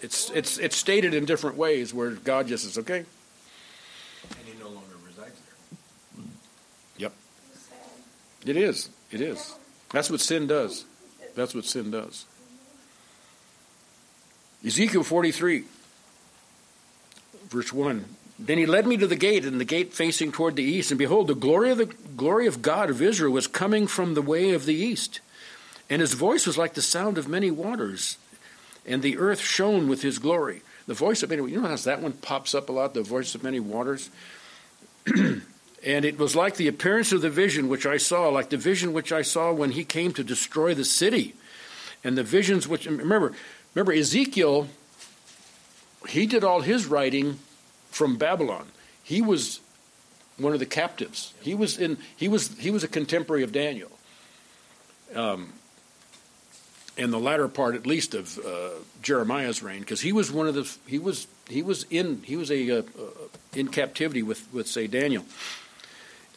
[0.00, 2.98] it's it's it's stated in different ways where God just says, okay.
[2.98, 6.24] And he no longer resides there.
[6.98, 7.12] Yep.
[8.46, 8.90] It is.
[9.10, 9.56] It is.
[9.94, 10.84] That's what sin does.
[11.36, 12.26] That's what sin does.
[14.66, 15.64] Ezekiel 43
[17.48, 18.04] verse 1.
[18.36, 20.98] Then he led me to the gate, and the gate facing toward the east, and
[20.98, 24.50] behold, the glory of the glory of God of Israel was coming from the way
[24.50, 25.20] of the east.
[25.88, 28.18] And his voice was like the sound of many waters,
[28.84, 30.62] and the earth shone with his glory.
[30.88, 33.36] The voice of many, you know how that one pops up a lot, the voice
[33.36, 34.10] of many waters?
[35.84, 38.92] and it was like the appearance of the vision which I saw, like the vision
[38.92, 41.34] which I saw when he came to destroy the city.
[42.02, 43.32] And the visions which, remember,
[43.74, 44.68] remember Ezekiel
[46.08, 47.38] he did all his writing
[47.90, 48.66] from Babylon.
[49.02, 49.60] He was
[50.36, 51.34] one of the captives.
[51.40, 51.98] He was in.
[52.16, 53.90] He was he was a contemporary of Daniel.
[55.14, 55.52] Um,
[56.96, 58.70] and the latter part, at least, of uh,
[59.02, 62.50] Jeremiah's reign, because he was one of the he was he was in he was
[62.50, 63.04] a uh, uh,
[63.54, 65.24] in captivity with with say Daniel,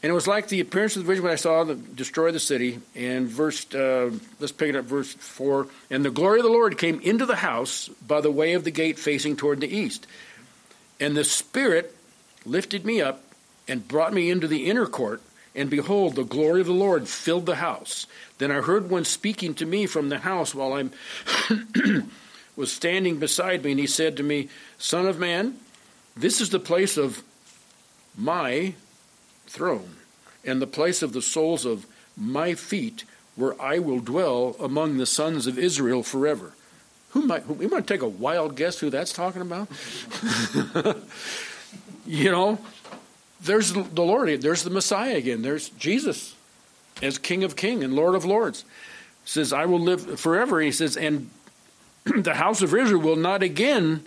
[0.04, 2.40] and it was like the appearance of the vision when I saw them destroy the
[2.40, 2.80] city.
[2.96, 5.68] And verse uh, let's pick it up, verse four.
[5.90, 8.72] And the glory of the Lord came into the house by the way of the
[8.72, 10.06] gate facing toward the east,
[11.00, 11.96] and the Spirit
[12.46, 13.24] lifted me up
[13.68, 15.22] and brought me into the inner court.
[15.56, 18.06] And behold, the glory of the Lord filled the house.
[18.38, 20.90] Then I heard one speaking to me from the house while I
[22.56, 25.58] was standing beside me, and he said to me, Son of man,
[26.16, 27.24] this is the place of
[28.16, 28.76] my
[29.48, 29.96] throne,
[30.46, 33.04] and the place of the soles of my feet,
[33.36, 36.54] where I will dwell among the sons of Israel forever.
[37.12, 39.70] Who might who, you might take a wild guess who that's talking about?
[42.06, 42.60] you know,
[43.42, 46.36] there's the Lord, there's the Messiah again, there's Jesus
[47.02, 48.66] as King of King and Lord of Lords.
[49.26, 50.60] says, I will live forever.
[50.62, 51.30] He says, and
[52.06, 54.06] the house of Israel will not again,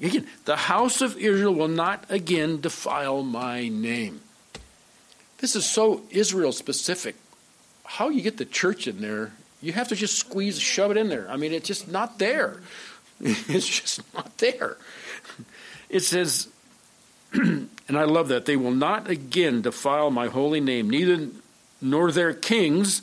[0.00, 4.20] again, the house of Israel will not again defile my name.
[5.38, 7.16] This is so Israel specific.
[7.84, 11.08] How you get the church in there, you have to just squeeze, shove it in
[11.08, 11.28] there.
[11.30, 12.60] I mean, it's just not there.
[13.20, 14.76] It's just not there.
[15.88, 16.48] It says,
[17.32, 21.28] and I love that, they will not again defile my holy name, neither
[21.80, 23.02] nor their kings,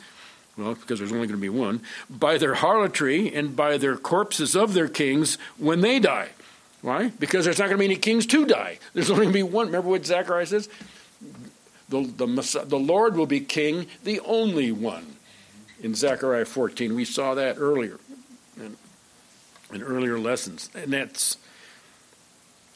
[0.57, 4.55] well, because there's only going to be one, by their harlotry and by their corpses
[4.55, 6.29] of their kings when they die.
[6.81, 7.09] Why?
[7.19, 8.79] Because there's not going to be any kings to die.
[8.93, 9.67] There's only going to be one.
[9.67, 10.67] Remember what Zechariah says?
[11.91, 15.17] The, the, the Lord will be king, the only one.
[15.83, 17.99] In Zechariah 14, we saw that earlier
[18.55, 18.77] in,
[19.73, 20.69] in earlier lessons.
[20.73, 21.35] And that's,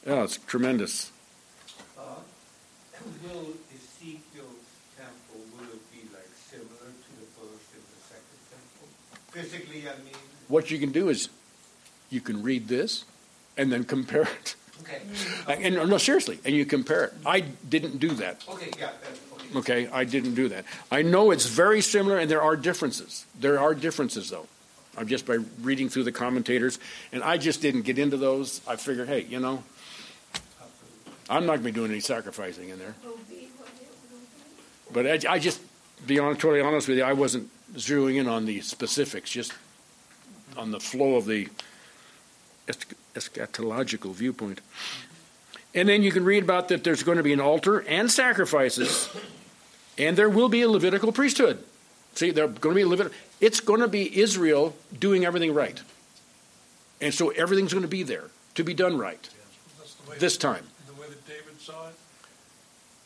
[0.06, 1.13] oh, it's tremendous.
[1.97, 2.01] Uh,
[3.23, 8.89] will Ezekiel's temple, will it be like similar to the first and the second temple?
[9.32, 10.13] Physically, I mean?
[10.49, 11.30] What you can do is
[12.10, 13.06] you can read this
[13.56, 14.56] and then compare it.
[14.81, 15.01] Okay.
[15.47, 17.13] Uh, and no, seriously, and you compare it.
[17.25, 18.43] I didn't do that.
[18.49, 19.57] Okay, yeah, okay.
[19.57, 20.65] Okay, I didn't do that.
[20.91, 23.25] I know it's very similar, and there are differences.
[23.39, 24.47] There are differences, though.
[24.97, 26.79] I'm just by reading through the commentators,
[27.11, 28.61] and I just didn't get into those.
[28.67, 29.63] I figured, hey, you know,
[31.29, 32.95] I'm not going to be doing any sacrificing in there.
[33.03, 35.15] Will be what it will be.
[35.19, 35.61] But I, I just,
[36.05, 39.53] be honest, totally honest with you, I wasn't zeroing in on the specifics, just
[40.57, 41.49] on the flow of the
[43.15, 44.62] eschatological viewpoint.
[45.73, 49.10] And then you can read about that there's going to be an altar and sacrifices,
[49.97, 51.63] and there will be a Levitical priesthood.
[52.13, 53.12] See, they're going to be Levit.
[53.41, 55.82] It's going to be Israel doing everything right,
[57.01, 58.25] and so everything's going to be there
[58.56, 59.30] to be done right
[60.19, 60.65] this that- time.
[60.88, 61.95] The way that David saw it,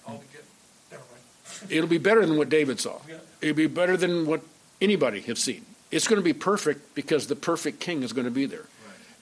[0.08, 0.43] all to get,
[0.91, 1.72] never mind.
[1.72, 3.00] It'll be better than what David saw.
[3.10, 3.15] Yeah.
[3.41, 4.41] It'll be better than what
[4.80, 5.65] anybody has seen.
[5.91, 8.65] It's going to be perfect because the perfect king is going to be there.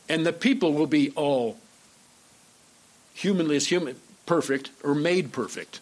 [0.10, 1.58] And the people will be all
[3.14, 5.82] humanly as human perfect or made perfect.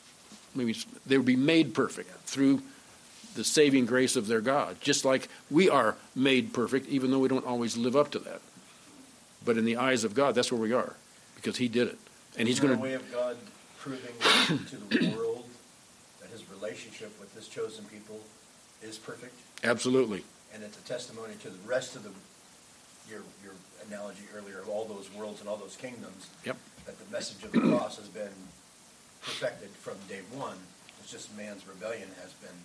[0.54, 2.62] Maybe they will be made perfect through
[3.36, 7.28] the saving grace of their God, just like we are made perfect, even though we
[7.28, 8.40] don't always live up to that.
[9.44, 10.96] But in the eyes of God, that's where we are,
[11.36, 12.00] because He did it,
[12.38, 12.82] and He's going to.
[12.82, 13.36] way of God
[13.78, 14.16] proving
[14.48, 15.46] to the world
[16.22, 18.20] that his relationship with His chosen people
[18.82, 19.34] is perfect,
[19.64, 22.12] Absolutely, and it's a testimony to the rest of the
[23.10, 23.54] your your
[23.88, 26.28] analogy earlier of all those worlds and all those kingdoms.
[26.46, 26.58] Yep.
[26.86, 28.32] That the message of the cross has been
[29.22, 30.58] perfected from day one.
[31.02, 32.58] It's just man's rebellion has been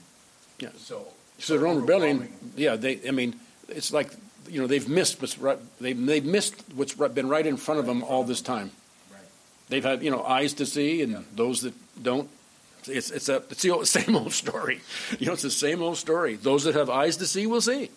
[0.58, 0.70] Yeah.
[0.78, 1.06] so.
[1.38, 2.76] So their own rebellion, yeah.
[2.76, 3.34] They, I mean,
[3.68, 4.10] it's like
[4.48, 5.58] you know they've missed what's right.
[5.80, 8.70] They they've missed what's been right in front of them all this time.
[9.10, 9.22] Right.
[9.70, 11.72] They've had you know eyes to see, and those that
[12.02, 12.28] don't.
[12.86, 14.80] It's it's a it's the old, same old story.
[15.18, 16.36] You know, it's the same old story.
[16.36, 17.90] Those that have eyes to see will see.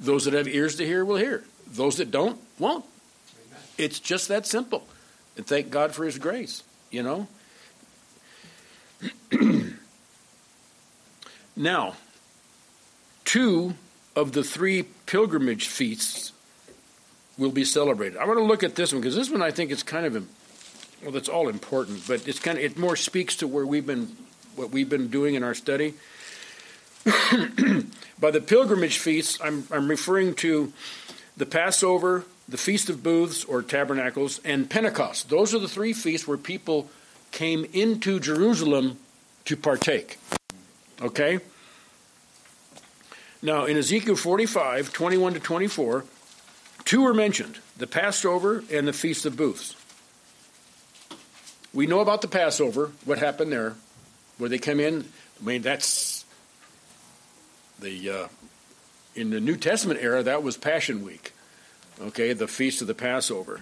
[0.00, 1.44] Those that have ears to hear will hear.
[1.70, 2.84] Those that don't won't.
[3.78, 4.86] It's just that simple.
[5.36, 6.62] And thank God for His grace.
[6.90, 7.28] You know.
[11.56, 11.94] now,
[13.24, 13.74] two
[14.14, 16.32] of the three pilgrimage feasts
[17.38, 18.18] will be celebrated.
[18.18, 20.28] I want to look at this one because this one I think is kind of
[21.02, 24.16] well, that's all important, but it's kind of it more speaks to where we've been
[24.56, 25.94] what we've been doing in our study.
[28.20, 30.72] By the pilgrimage feasts, I'm I'm referring to
[31.40, 35.30] the Passover, the Feast of Booths or Tabernacles, and Pentecost.
[35.30, 36.90] Those are the three feasts where people
[37.32, 38.98] came into Jerusalem
[39.46, 40.18] to partake.
[41.00, 41.40] Okay?
[43.40, 46.04] Now, in Ezekiel 45, 21 to 24,
[46.84, 49.74] two are mentioned the Passover and the Feast of Booths.
[51.72, 53.76] We know about the Passover, what happened there,
[54.36, 55.06] where they come in.
[55.40, 56.26] I mean, that's
[57.78, 58.28] the, uh,
[59.20, 61.34] In the New Testament era, that was Passion Week,
[62.00, 63.60] okay, the feast of the Passover.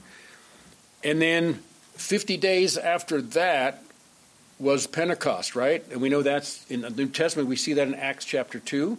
[1.02, 1.54] And then
[1.94, 3.82] 50 days after that
[4.61, 5.84] was Pentecost, right?
[5.90, 8.98] And we know that's in the New Testament, we see that in Acts chapter 2,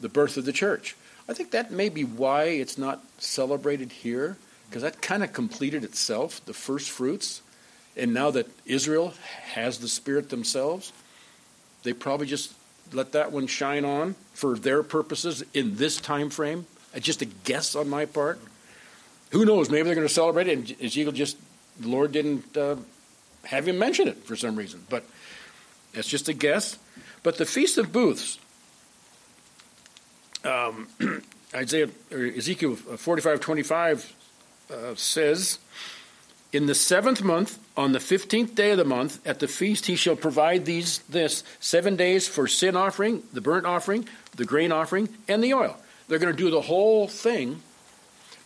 [0.00, 0.94] the birth of the church.
[1.28, 4.36] I think that may be why it's not celebrated here,
[4.70, 7.42] because that kind of completed itself, the first fruits.
[7.96, 9.12] And now that Israel
[9.54, 10.92] has the Spirit themselves,
[11.82, 12.52] they probably just
[12.92, 16.66] let that one shine on for their purposes in this time frame.
[16.94, 18.40] Uh, just a guess on my part.
[19.30, 19.70] Who knows?
[19.70, 21.36] Maybe they're going to celebrate it, and Ezekiel just
[21.80, 22.76] the Lord didn't uh,
[23.44, 24.84] have him mention it for some reason.
[24.88, 25.04] But
[25.92, 26.78] that's just a guess.
[27.22, 28.38] But the Feast of Booths,
[30.44, 30.88] um,
[31.54, 34.14] Isaiah Ezekiel forty-five twenty-five
[34.70, 35.58] uh, says,
[36.52, 39.96] "In the seventh month, on the fifteenth day of the month, at the feast, he
[39.96, 45.08] shall provide these this seven days for sin offering, the burnt offering, the grain offering,
[45.28, 45.76] and the oil."
[46.08, 47.62] They're going to do the whole thing.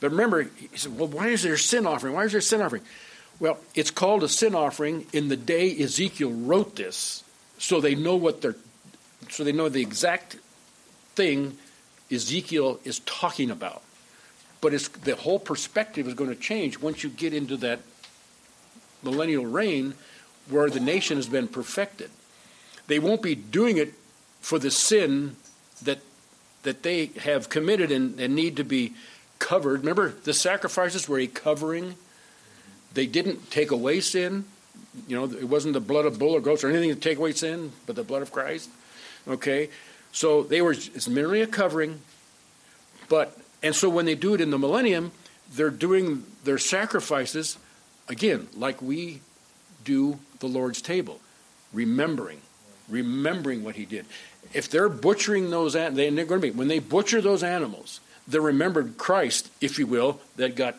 [0.01, 2.15] But remember, he said, "Well, why is there sin offering?
[2.15, 2.83] Why is there sin offering?"
[3.39, 7.23] Well, it's called a sin offering in the day Ezekiel wrote this,
[7.59, 8.57] so they know what they're,
[9.31, 10.37] so they know the exact
[11.15, 11.59] thing
[12.11, 13.83] Ezekiel is talking about.
[14.61, 17.81] But it's, the whole perspective is going to change once you get into that
[19.03, 19.95] millennial reign
[20.49, 22.11] where the nation has been perfected.
[22.87, 23.95] They won't be doing it
[24.41, 25.37] for the sin
[25.83, 26.01] that
[26.63, 28.93] that they have committed and, and need to be
[29.39, 29.81] covered.
[29.81, 31.95] Remember, the sacrifices were a covering.
[32.93, 34.45] They didn't take away sin.
[35.09, 37.33] You know, it wasn't the blood of bull or goats or anything to take away
[37.33, 38.69] sin, but the blood of Christ.
[39.29, 39.71] Okay,
[40.13, 42.01] so they were it's merely a covering,
[43.09, 45.13] but and so when they do it in the millennium,
[45.53, 47.59] they're doing their sacrifices
[48.09, 49.21] again like we
[49.85, 51.21] do the Lord's table,
[51.73, 52.41] remembering,
[52.89, 54.07] remembering what He did.
[54.53, 58.41] If they're butchering those, animals, they're going to be when they butcher those animals, they're
[58.41, 60.77] remembered Christ, if you will, that got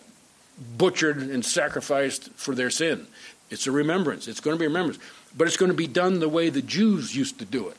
[0.78, 3.08] butchered and sacrificed for their sin.
[3.50, 4.28] It's a remembrance.
[4.28, 5.00] It's going to be a remembrance,
[5.36, 7.78] but it's going to be done the way the Jews used to do it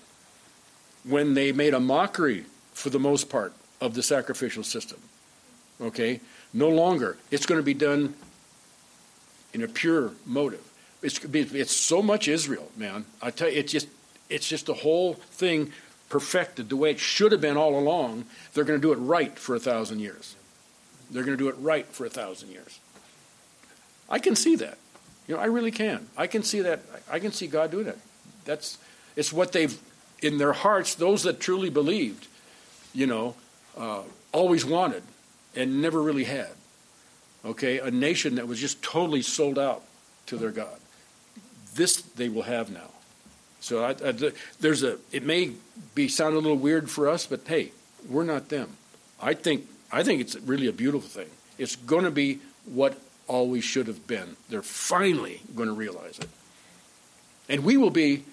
[1.04, 2.44] when they made a mockery,
[2.74, 3.52] for the most part,
[3.82, 4.98] of the sacrificial system.
[5.80, 6.20] Okay?
[6.54, 7.18] No longer.
[7.32, 8.14] It's going to be done
[9.52, 10.62] in a pure motive.
[11.02, 13.04] It's, it's so much Israel, man.
[13.20, 13.88] I tell you, it's just,
[14.30, 15.72] it's just the whole thing
[16.08, 18.26] perfected the way it should have been all along.
[18.54, 20.36] They're going to do it right for a thousand years.
[21.10, 22.78] They're going to do it right for a thousand years.
[24.08, 24.78] I can see that.
[25.26, 26.08] You know, I really can.
[26.16, 26.82] I can see that.
[27.10, 27.98] I can see God doing it.
[28.44, 28.78] That's
[29.16, 29.76] it's what they've
[30.20, 32.28] in their hearts, those that truly believed,
[32.94, 33.34] you know,
[33.76, 34.02] uh,
[34.32, 35.02] always wanted
[35.54, 36.50] and never really had.
[37.44, 39.82] Okay, a nation that was just totally sold out
[40.26, 40.78] to their God.
[41.74, 42.90] This they will have now.
[43.60, 44.98] So I, I, there's a.
[45.10, 45.52] It may
[45.94, 47.72] be sound a little weird for us, but hey,
[48.08, 48.76] we're not them.
[49.20, 51.30] I think I think it's really a beautiful thing.
[51.58, 54.36] It's going to be what always should have been.
[54.48, 56.28] They're finally going to realize it,
[57.48, 58.24] and we will be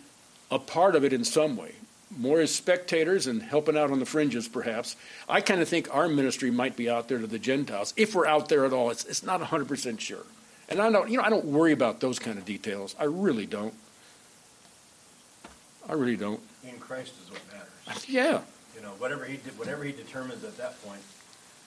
[0.52, 1.74] a part of it in some way
[2.18, 4.96] more as spectators and helping out on the fringes, perhaps.
[5.28, 8.26] I kind of think our ministry might be out there to the Gentiles, if we're
[8.26, 8.90] out there at all.
[8.90, 10.26] It's, it's not 100% sure.
[10.68, 12.96] And I don't, you know, I don't worry about those kind of details.
[13.00, 13.74] I really don't.
[15.88, 16.40] I really don't.
[16.64, 18.06] In Christ is what matters.
[18.08, 18.42] Yeah.
[18.76, 21.02] You know, whatever he did, whatever he determines at that point,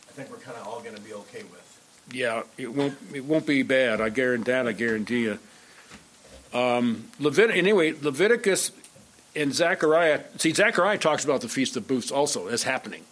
[0.08, 1.72] I think we're kind of all going to be okay with.
[2.12, 2.96] Yeah, it won't.
[3.12, 4.00] It won't be bad.
[4.00, 4.66] I guarantee that.
[4.66, 5.38] I guarantee you.
[6.54, 8.70] Um, Levit- anyway, Leviticus
[9.34, 13.04] in Zechariah, see, Zechariah talks about the Feast of Booths also as happening.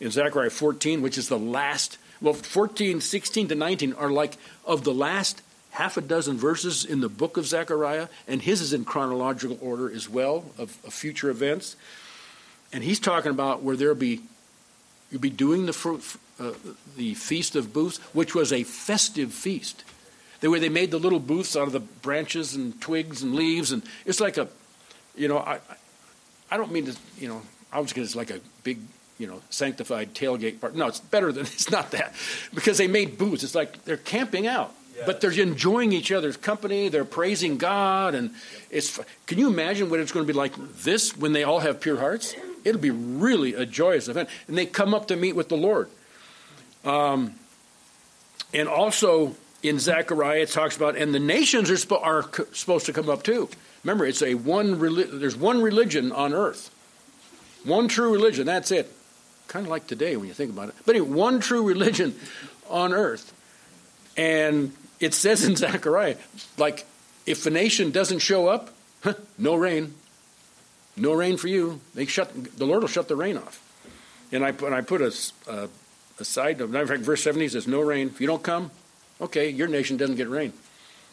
[0.00, 4.84] In Zechariah 14, which is the last, well, 14, 16 to 19 are like of
[4.84, 8.84] the last half a dozen verses in the book of Zechariah, and his is in
[8.84, 11.76] chronological order as well of, of future events.
[12.72, 14.20] And he's talking about where there'll be,
[15.10, 16.00] you'll be doing the,
[16.40, 16.52] uh,
[16.96, 19.84] the Feast of Booths, which was a festive feast.
[20.40, 23.72] The way they made the little booths out of the branches and twigs and leaves,
[23.72, 24.48] and it's like a
[25.18, 25.58] you know, I,
[26.50, 27.42] I don't mean to, you know,
[27.72, 28.78] I was going it's like a big,
[29.18, 30.74] you know, sanctified tailgate part.
[30.74, 32.14] No, it's better than, it's not that.
[32.54, 33.44] Because they made booths.
[33.44, 34.72] It's like they're camping out.
[34.96, 35.04] Yeah.
[35.06, 36.88] But they're enjoying each other's company.
[36.88, 38.32] They're praising God, and
[38.68, 38.98] it's.
[39.26, 41.98] Can you imagine what it's going to be like this when they all have pure
[41.98, 42.34] hearts?
[42.64, 45.88] It'll be really a joyous event, and they come up to meet with the Lord.
[46.84, 47.34] Um,
[48.52, 52.86] and also in Zechariah, it talks about, and the nations are, sp- are c- supposed
[52.86, 53.48] to come up too.
[53.88, 54.78] Remember, it's a one.
[55.18, 56.70] There's one religion on earth,
[57.64, 58.44] one true religion.
[58.44, 58.92] That's it.
[59.46, 60.74] Kind of like today when you think about it.
[60.84, 62.14] But anyway, one true religion
[62.68, 63.32] on earth,
[64.14, 66.16] and it says in Zechariah,
[66.58, 66.84] like
[67.24, 68.74] if a nation doesn't show up,
[69.38, 69.94] no rain,
[70.94, 71.80] no rain for you.
[71.94, 72.30] They shut.
[72.58, 73.58] The Lord will shut the rain off.
[74.32, 75.14] And I, put- I put a,
[75.50, 75.68] a-
[76.20, 78.08] a side matter of fact, verse 70 says, no rain.
[78.08, 78.70] If you don't come,
[79.18, 80.52] okay, your nation doesn't get rain.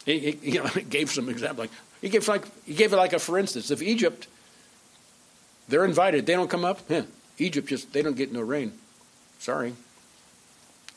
[0.06, 1.64] He, you know, gave some example.
[1.64, 1.72] Like,
[2.06, 3.72] he, gave like, he gave it like a for instance.
[3.72, 4.28] If Egypt,
[5.68, 6.82] they're invited, they don't come up,
[7.40, 8.74] Egypt just, they don't get no rain.
[9.40, 9.74] Sorry.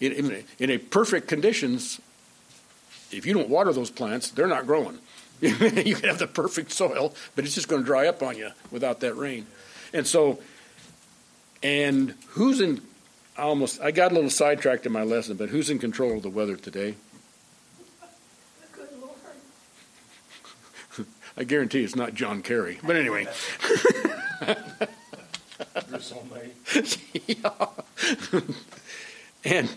[0.01, 1.99] In, in, in a perfect conditions,
[3.11, 4.99] if you don't water those plants, they're not growing.
[5.41, 5.55] you
[5.95, 9.01] can have the perfect soil, but it's just going to dry up on you without
[9.01, 9.47] that rain.
[9.95, 10.41] And so,
[11.63, 12.83] and who's in?
[13.37, 16.23] I almost I got a little sidetracked in my lesson, but who's in control of
[16.23, 16.97] the weather today?
[18.61, 19.15] The good Lord.
[21.39, 22.81] I guarantee it's not John Kerry.
[22.83, 23.29] But anyway,
[27.27, 27.67] yeah.
[29.45, 29.73] and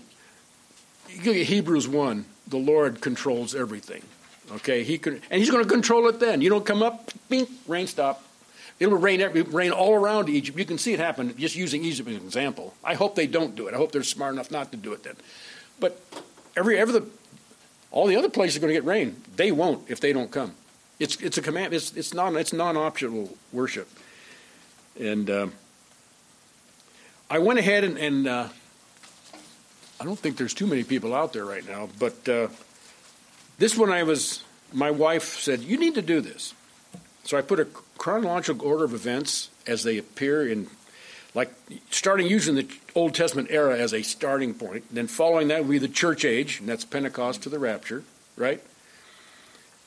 [1.10, 2.26] you at Hebrews one.
[2.48, 4.02] The Lord controls everything.
[4.54, 6.20] Okay, he can, and he's going to control it.
[6.20, 8.24] Then you don't come up, bing, rain stop.
[8.80, 10.58] It'll rain every, rain all around Egypt.
[10.58, 12.74] You can see it happen just using Egypt as an example.
[12.84, 13.76] I hope they don't do it.
[13.76, 15.16] I hope they're smart enough not to do it then.
[15.80, 16.02] But
[16.58, 17.06] every every the
[17.92, 19.22] all the other places are going to get rain.
[19.36, 20.56] They won't if they don't come.
[21.02, 21.74] It's it's a command.
[21.74, 23.90] It's it's non it's non optional worship.
[25.00, 25.54] And um,
[27.30, 28.48] I went ahead and, and uh,
[30.02, 32.48] I don't think there's too many people out there right now, but uh,
[33.58, 34.44] this one I was,
[34.74, 36.54] my wife said, you need to do this.
[37.24, 37.66] So I put a
[37.98, 40.68] chronological order of events as they appear in,
[41.36, 41.54] like,
[41.92, 44.84] starting using the Old Testament era as a starting point.
[44.94, 48.04] Then following that would be the church age, and that's Pentecost to the rapture,
[48.36, 48.62] right?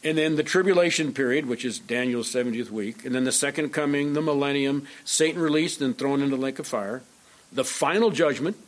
[0.04, 3.06] And then the tribulation period, which is Daniel's 70th week.
[3.06, 6.66] And then the second coming, the millennium, Satan released and thrown into the lake of
[6.66, 7.02] fire.
[7.50, 8.58] The final judgment,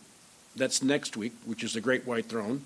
[0.56, 2.64] that's next week, which is the great white throne.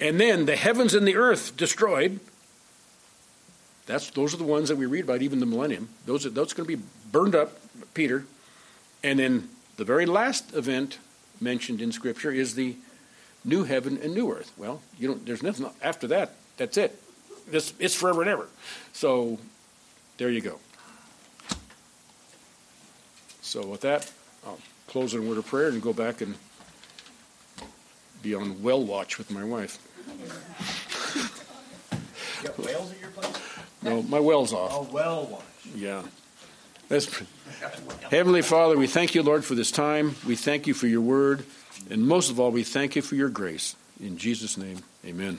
[0.00, 2.18] And then the heavens and the earth destroyed.
[3.84, 5.90] That's those are the ones that we read about, even the millennium.
[6.06, 7.58] Those are those going to be burned up,
[7.92, 8.24] Peter.
[9.04, 10.98] And then the very last event
[11.40, 12.76] mentioned in Scripture is the
[13.44, 14.52] new heaven and new earth.
[14.56, 15.26] Well, you don't.
[15.26, 16.34] There's nothing after that.
[16.56, 16.98] That's it.
[17.48, 18.48] This it's forever and ever.
[18.92, 19.38] So
[20.16, 20.58] there you go.
[23.40, 24.10] So with that,
[24.46, 26.34] I'll close in a word of prayer and go back and
[28.22, 29.78] be on well watch with my wife.
[32.42, 33.42] You got whales at your place?
[33.82, 34.70] No, my well's off.
[34.72, 35.42] Oh, well watch.
[35.74, 36.02] Yeah.
[38.10, 40.14] Heavenly Father, we thank you, Lord, for this time.
[40.26, 41.44] We thank you for your word.
[41.90, 43.76] And most of all, we thank you for your grace.
[43.98, 45.38] In Jesus' name, amen.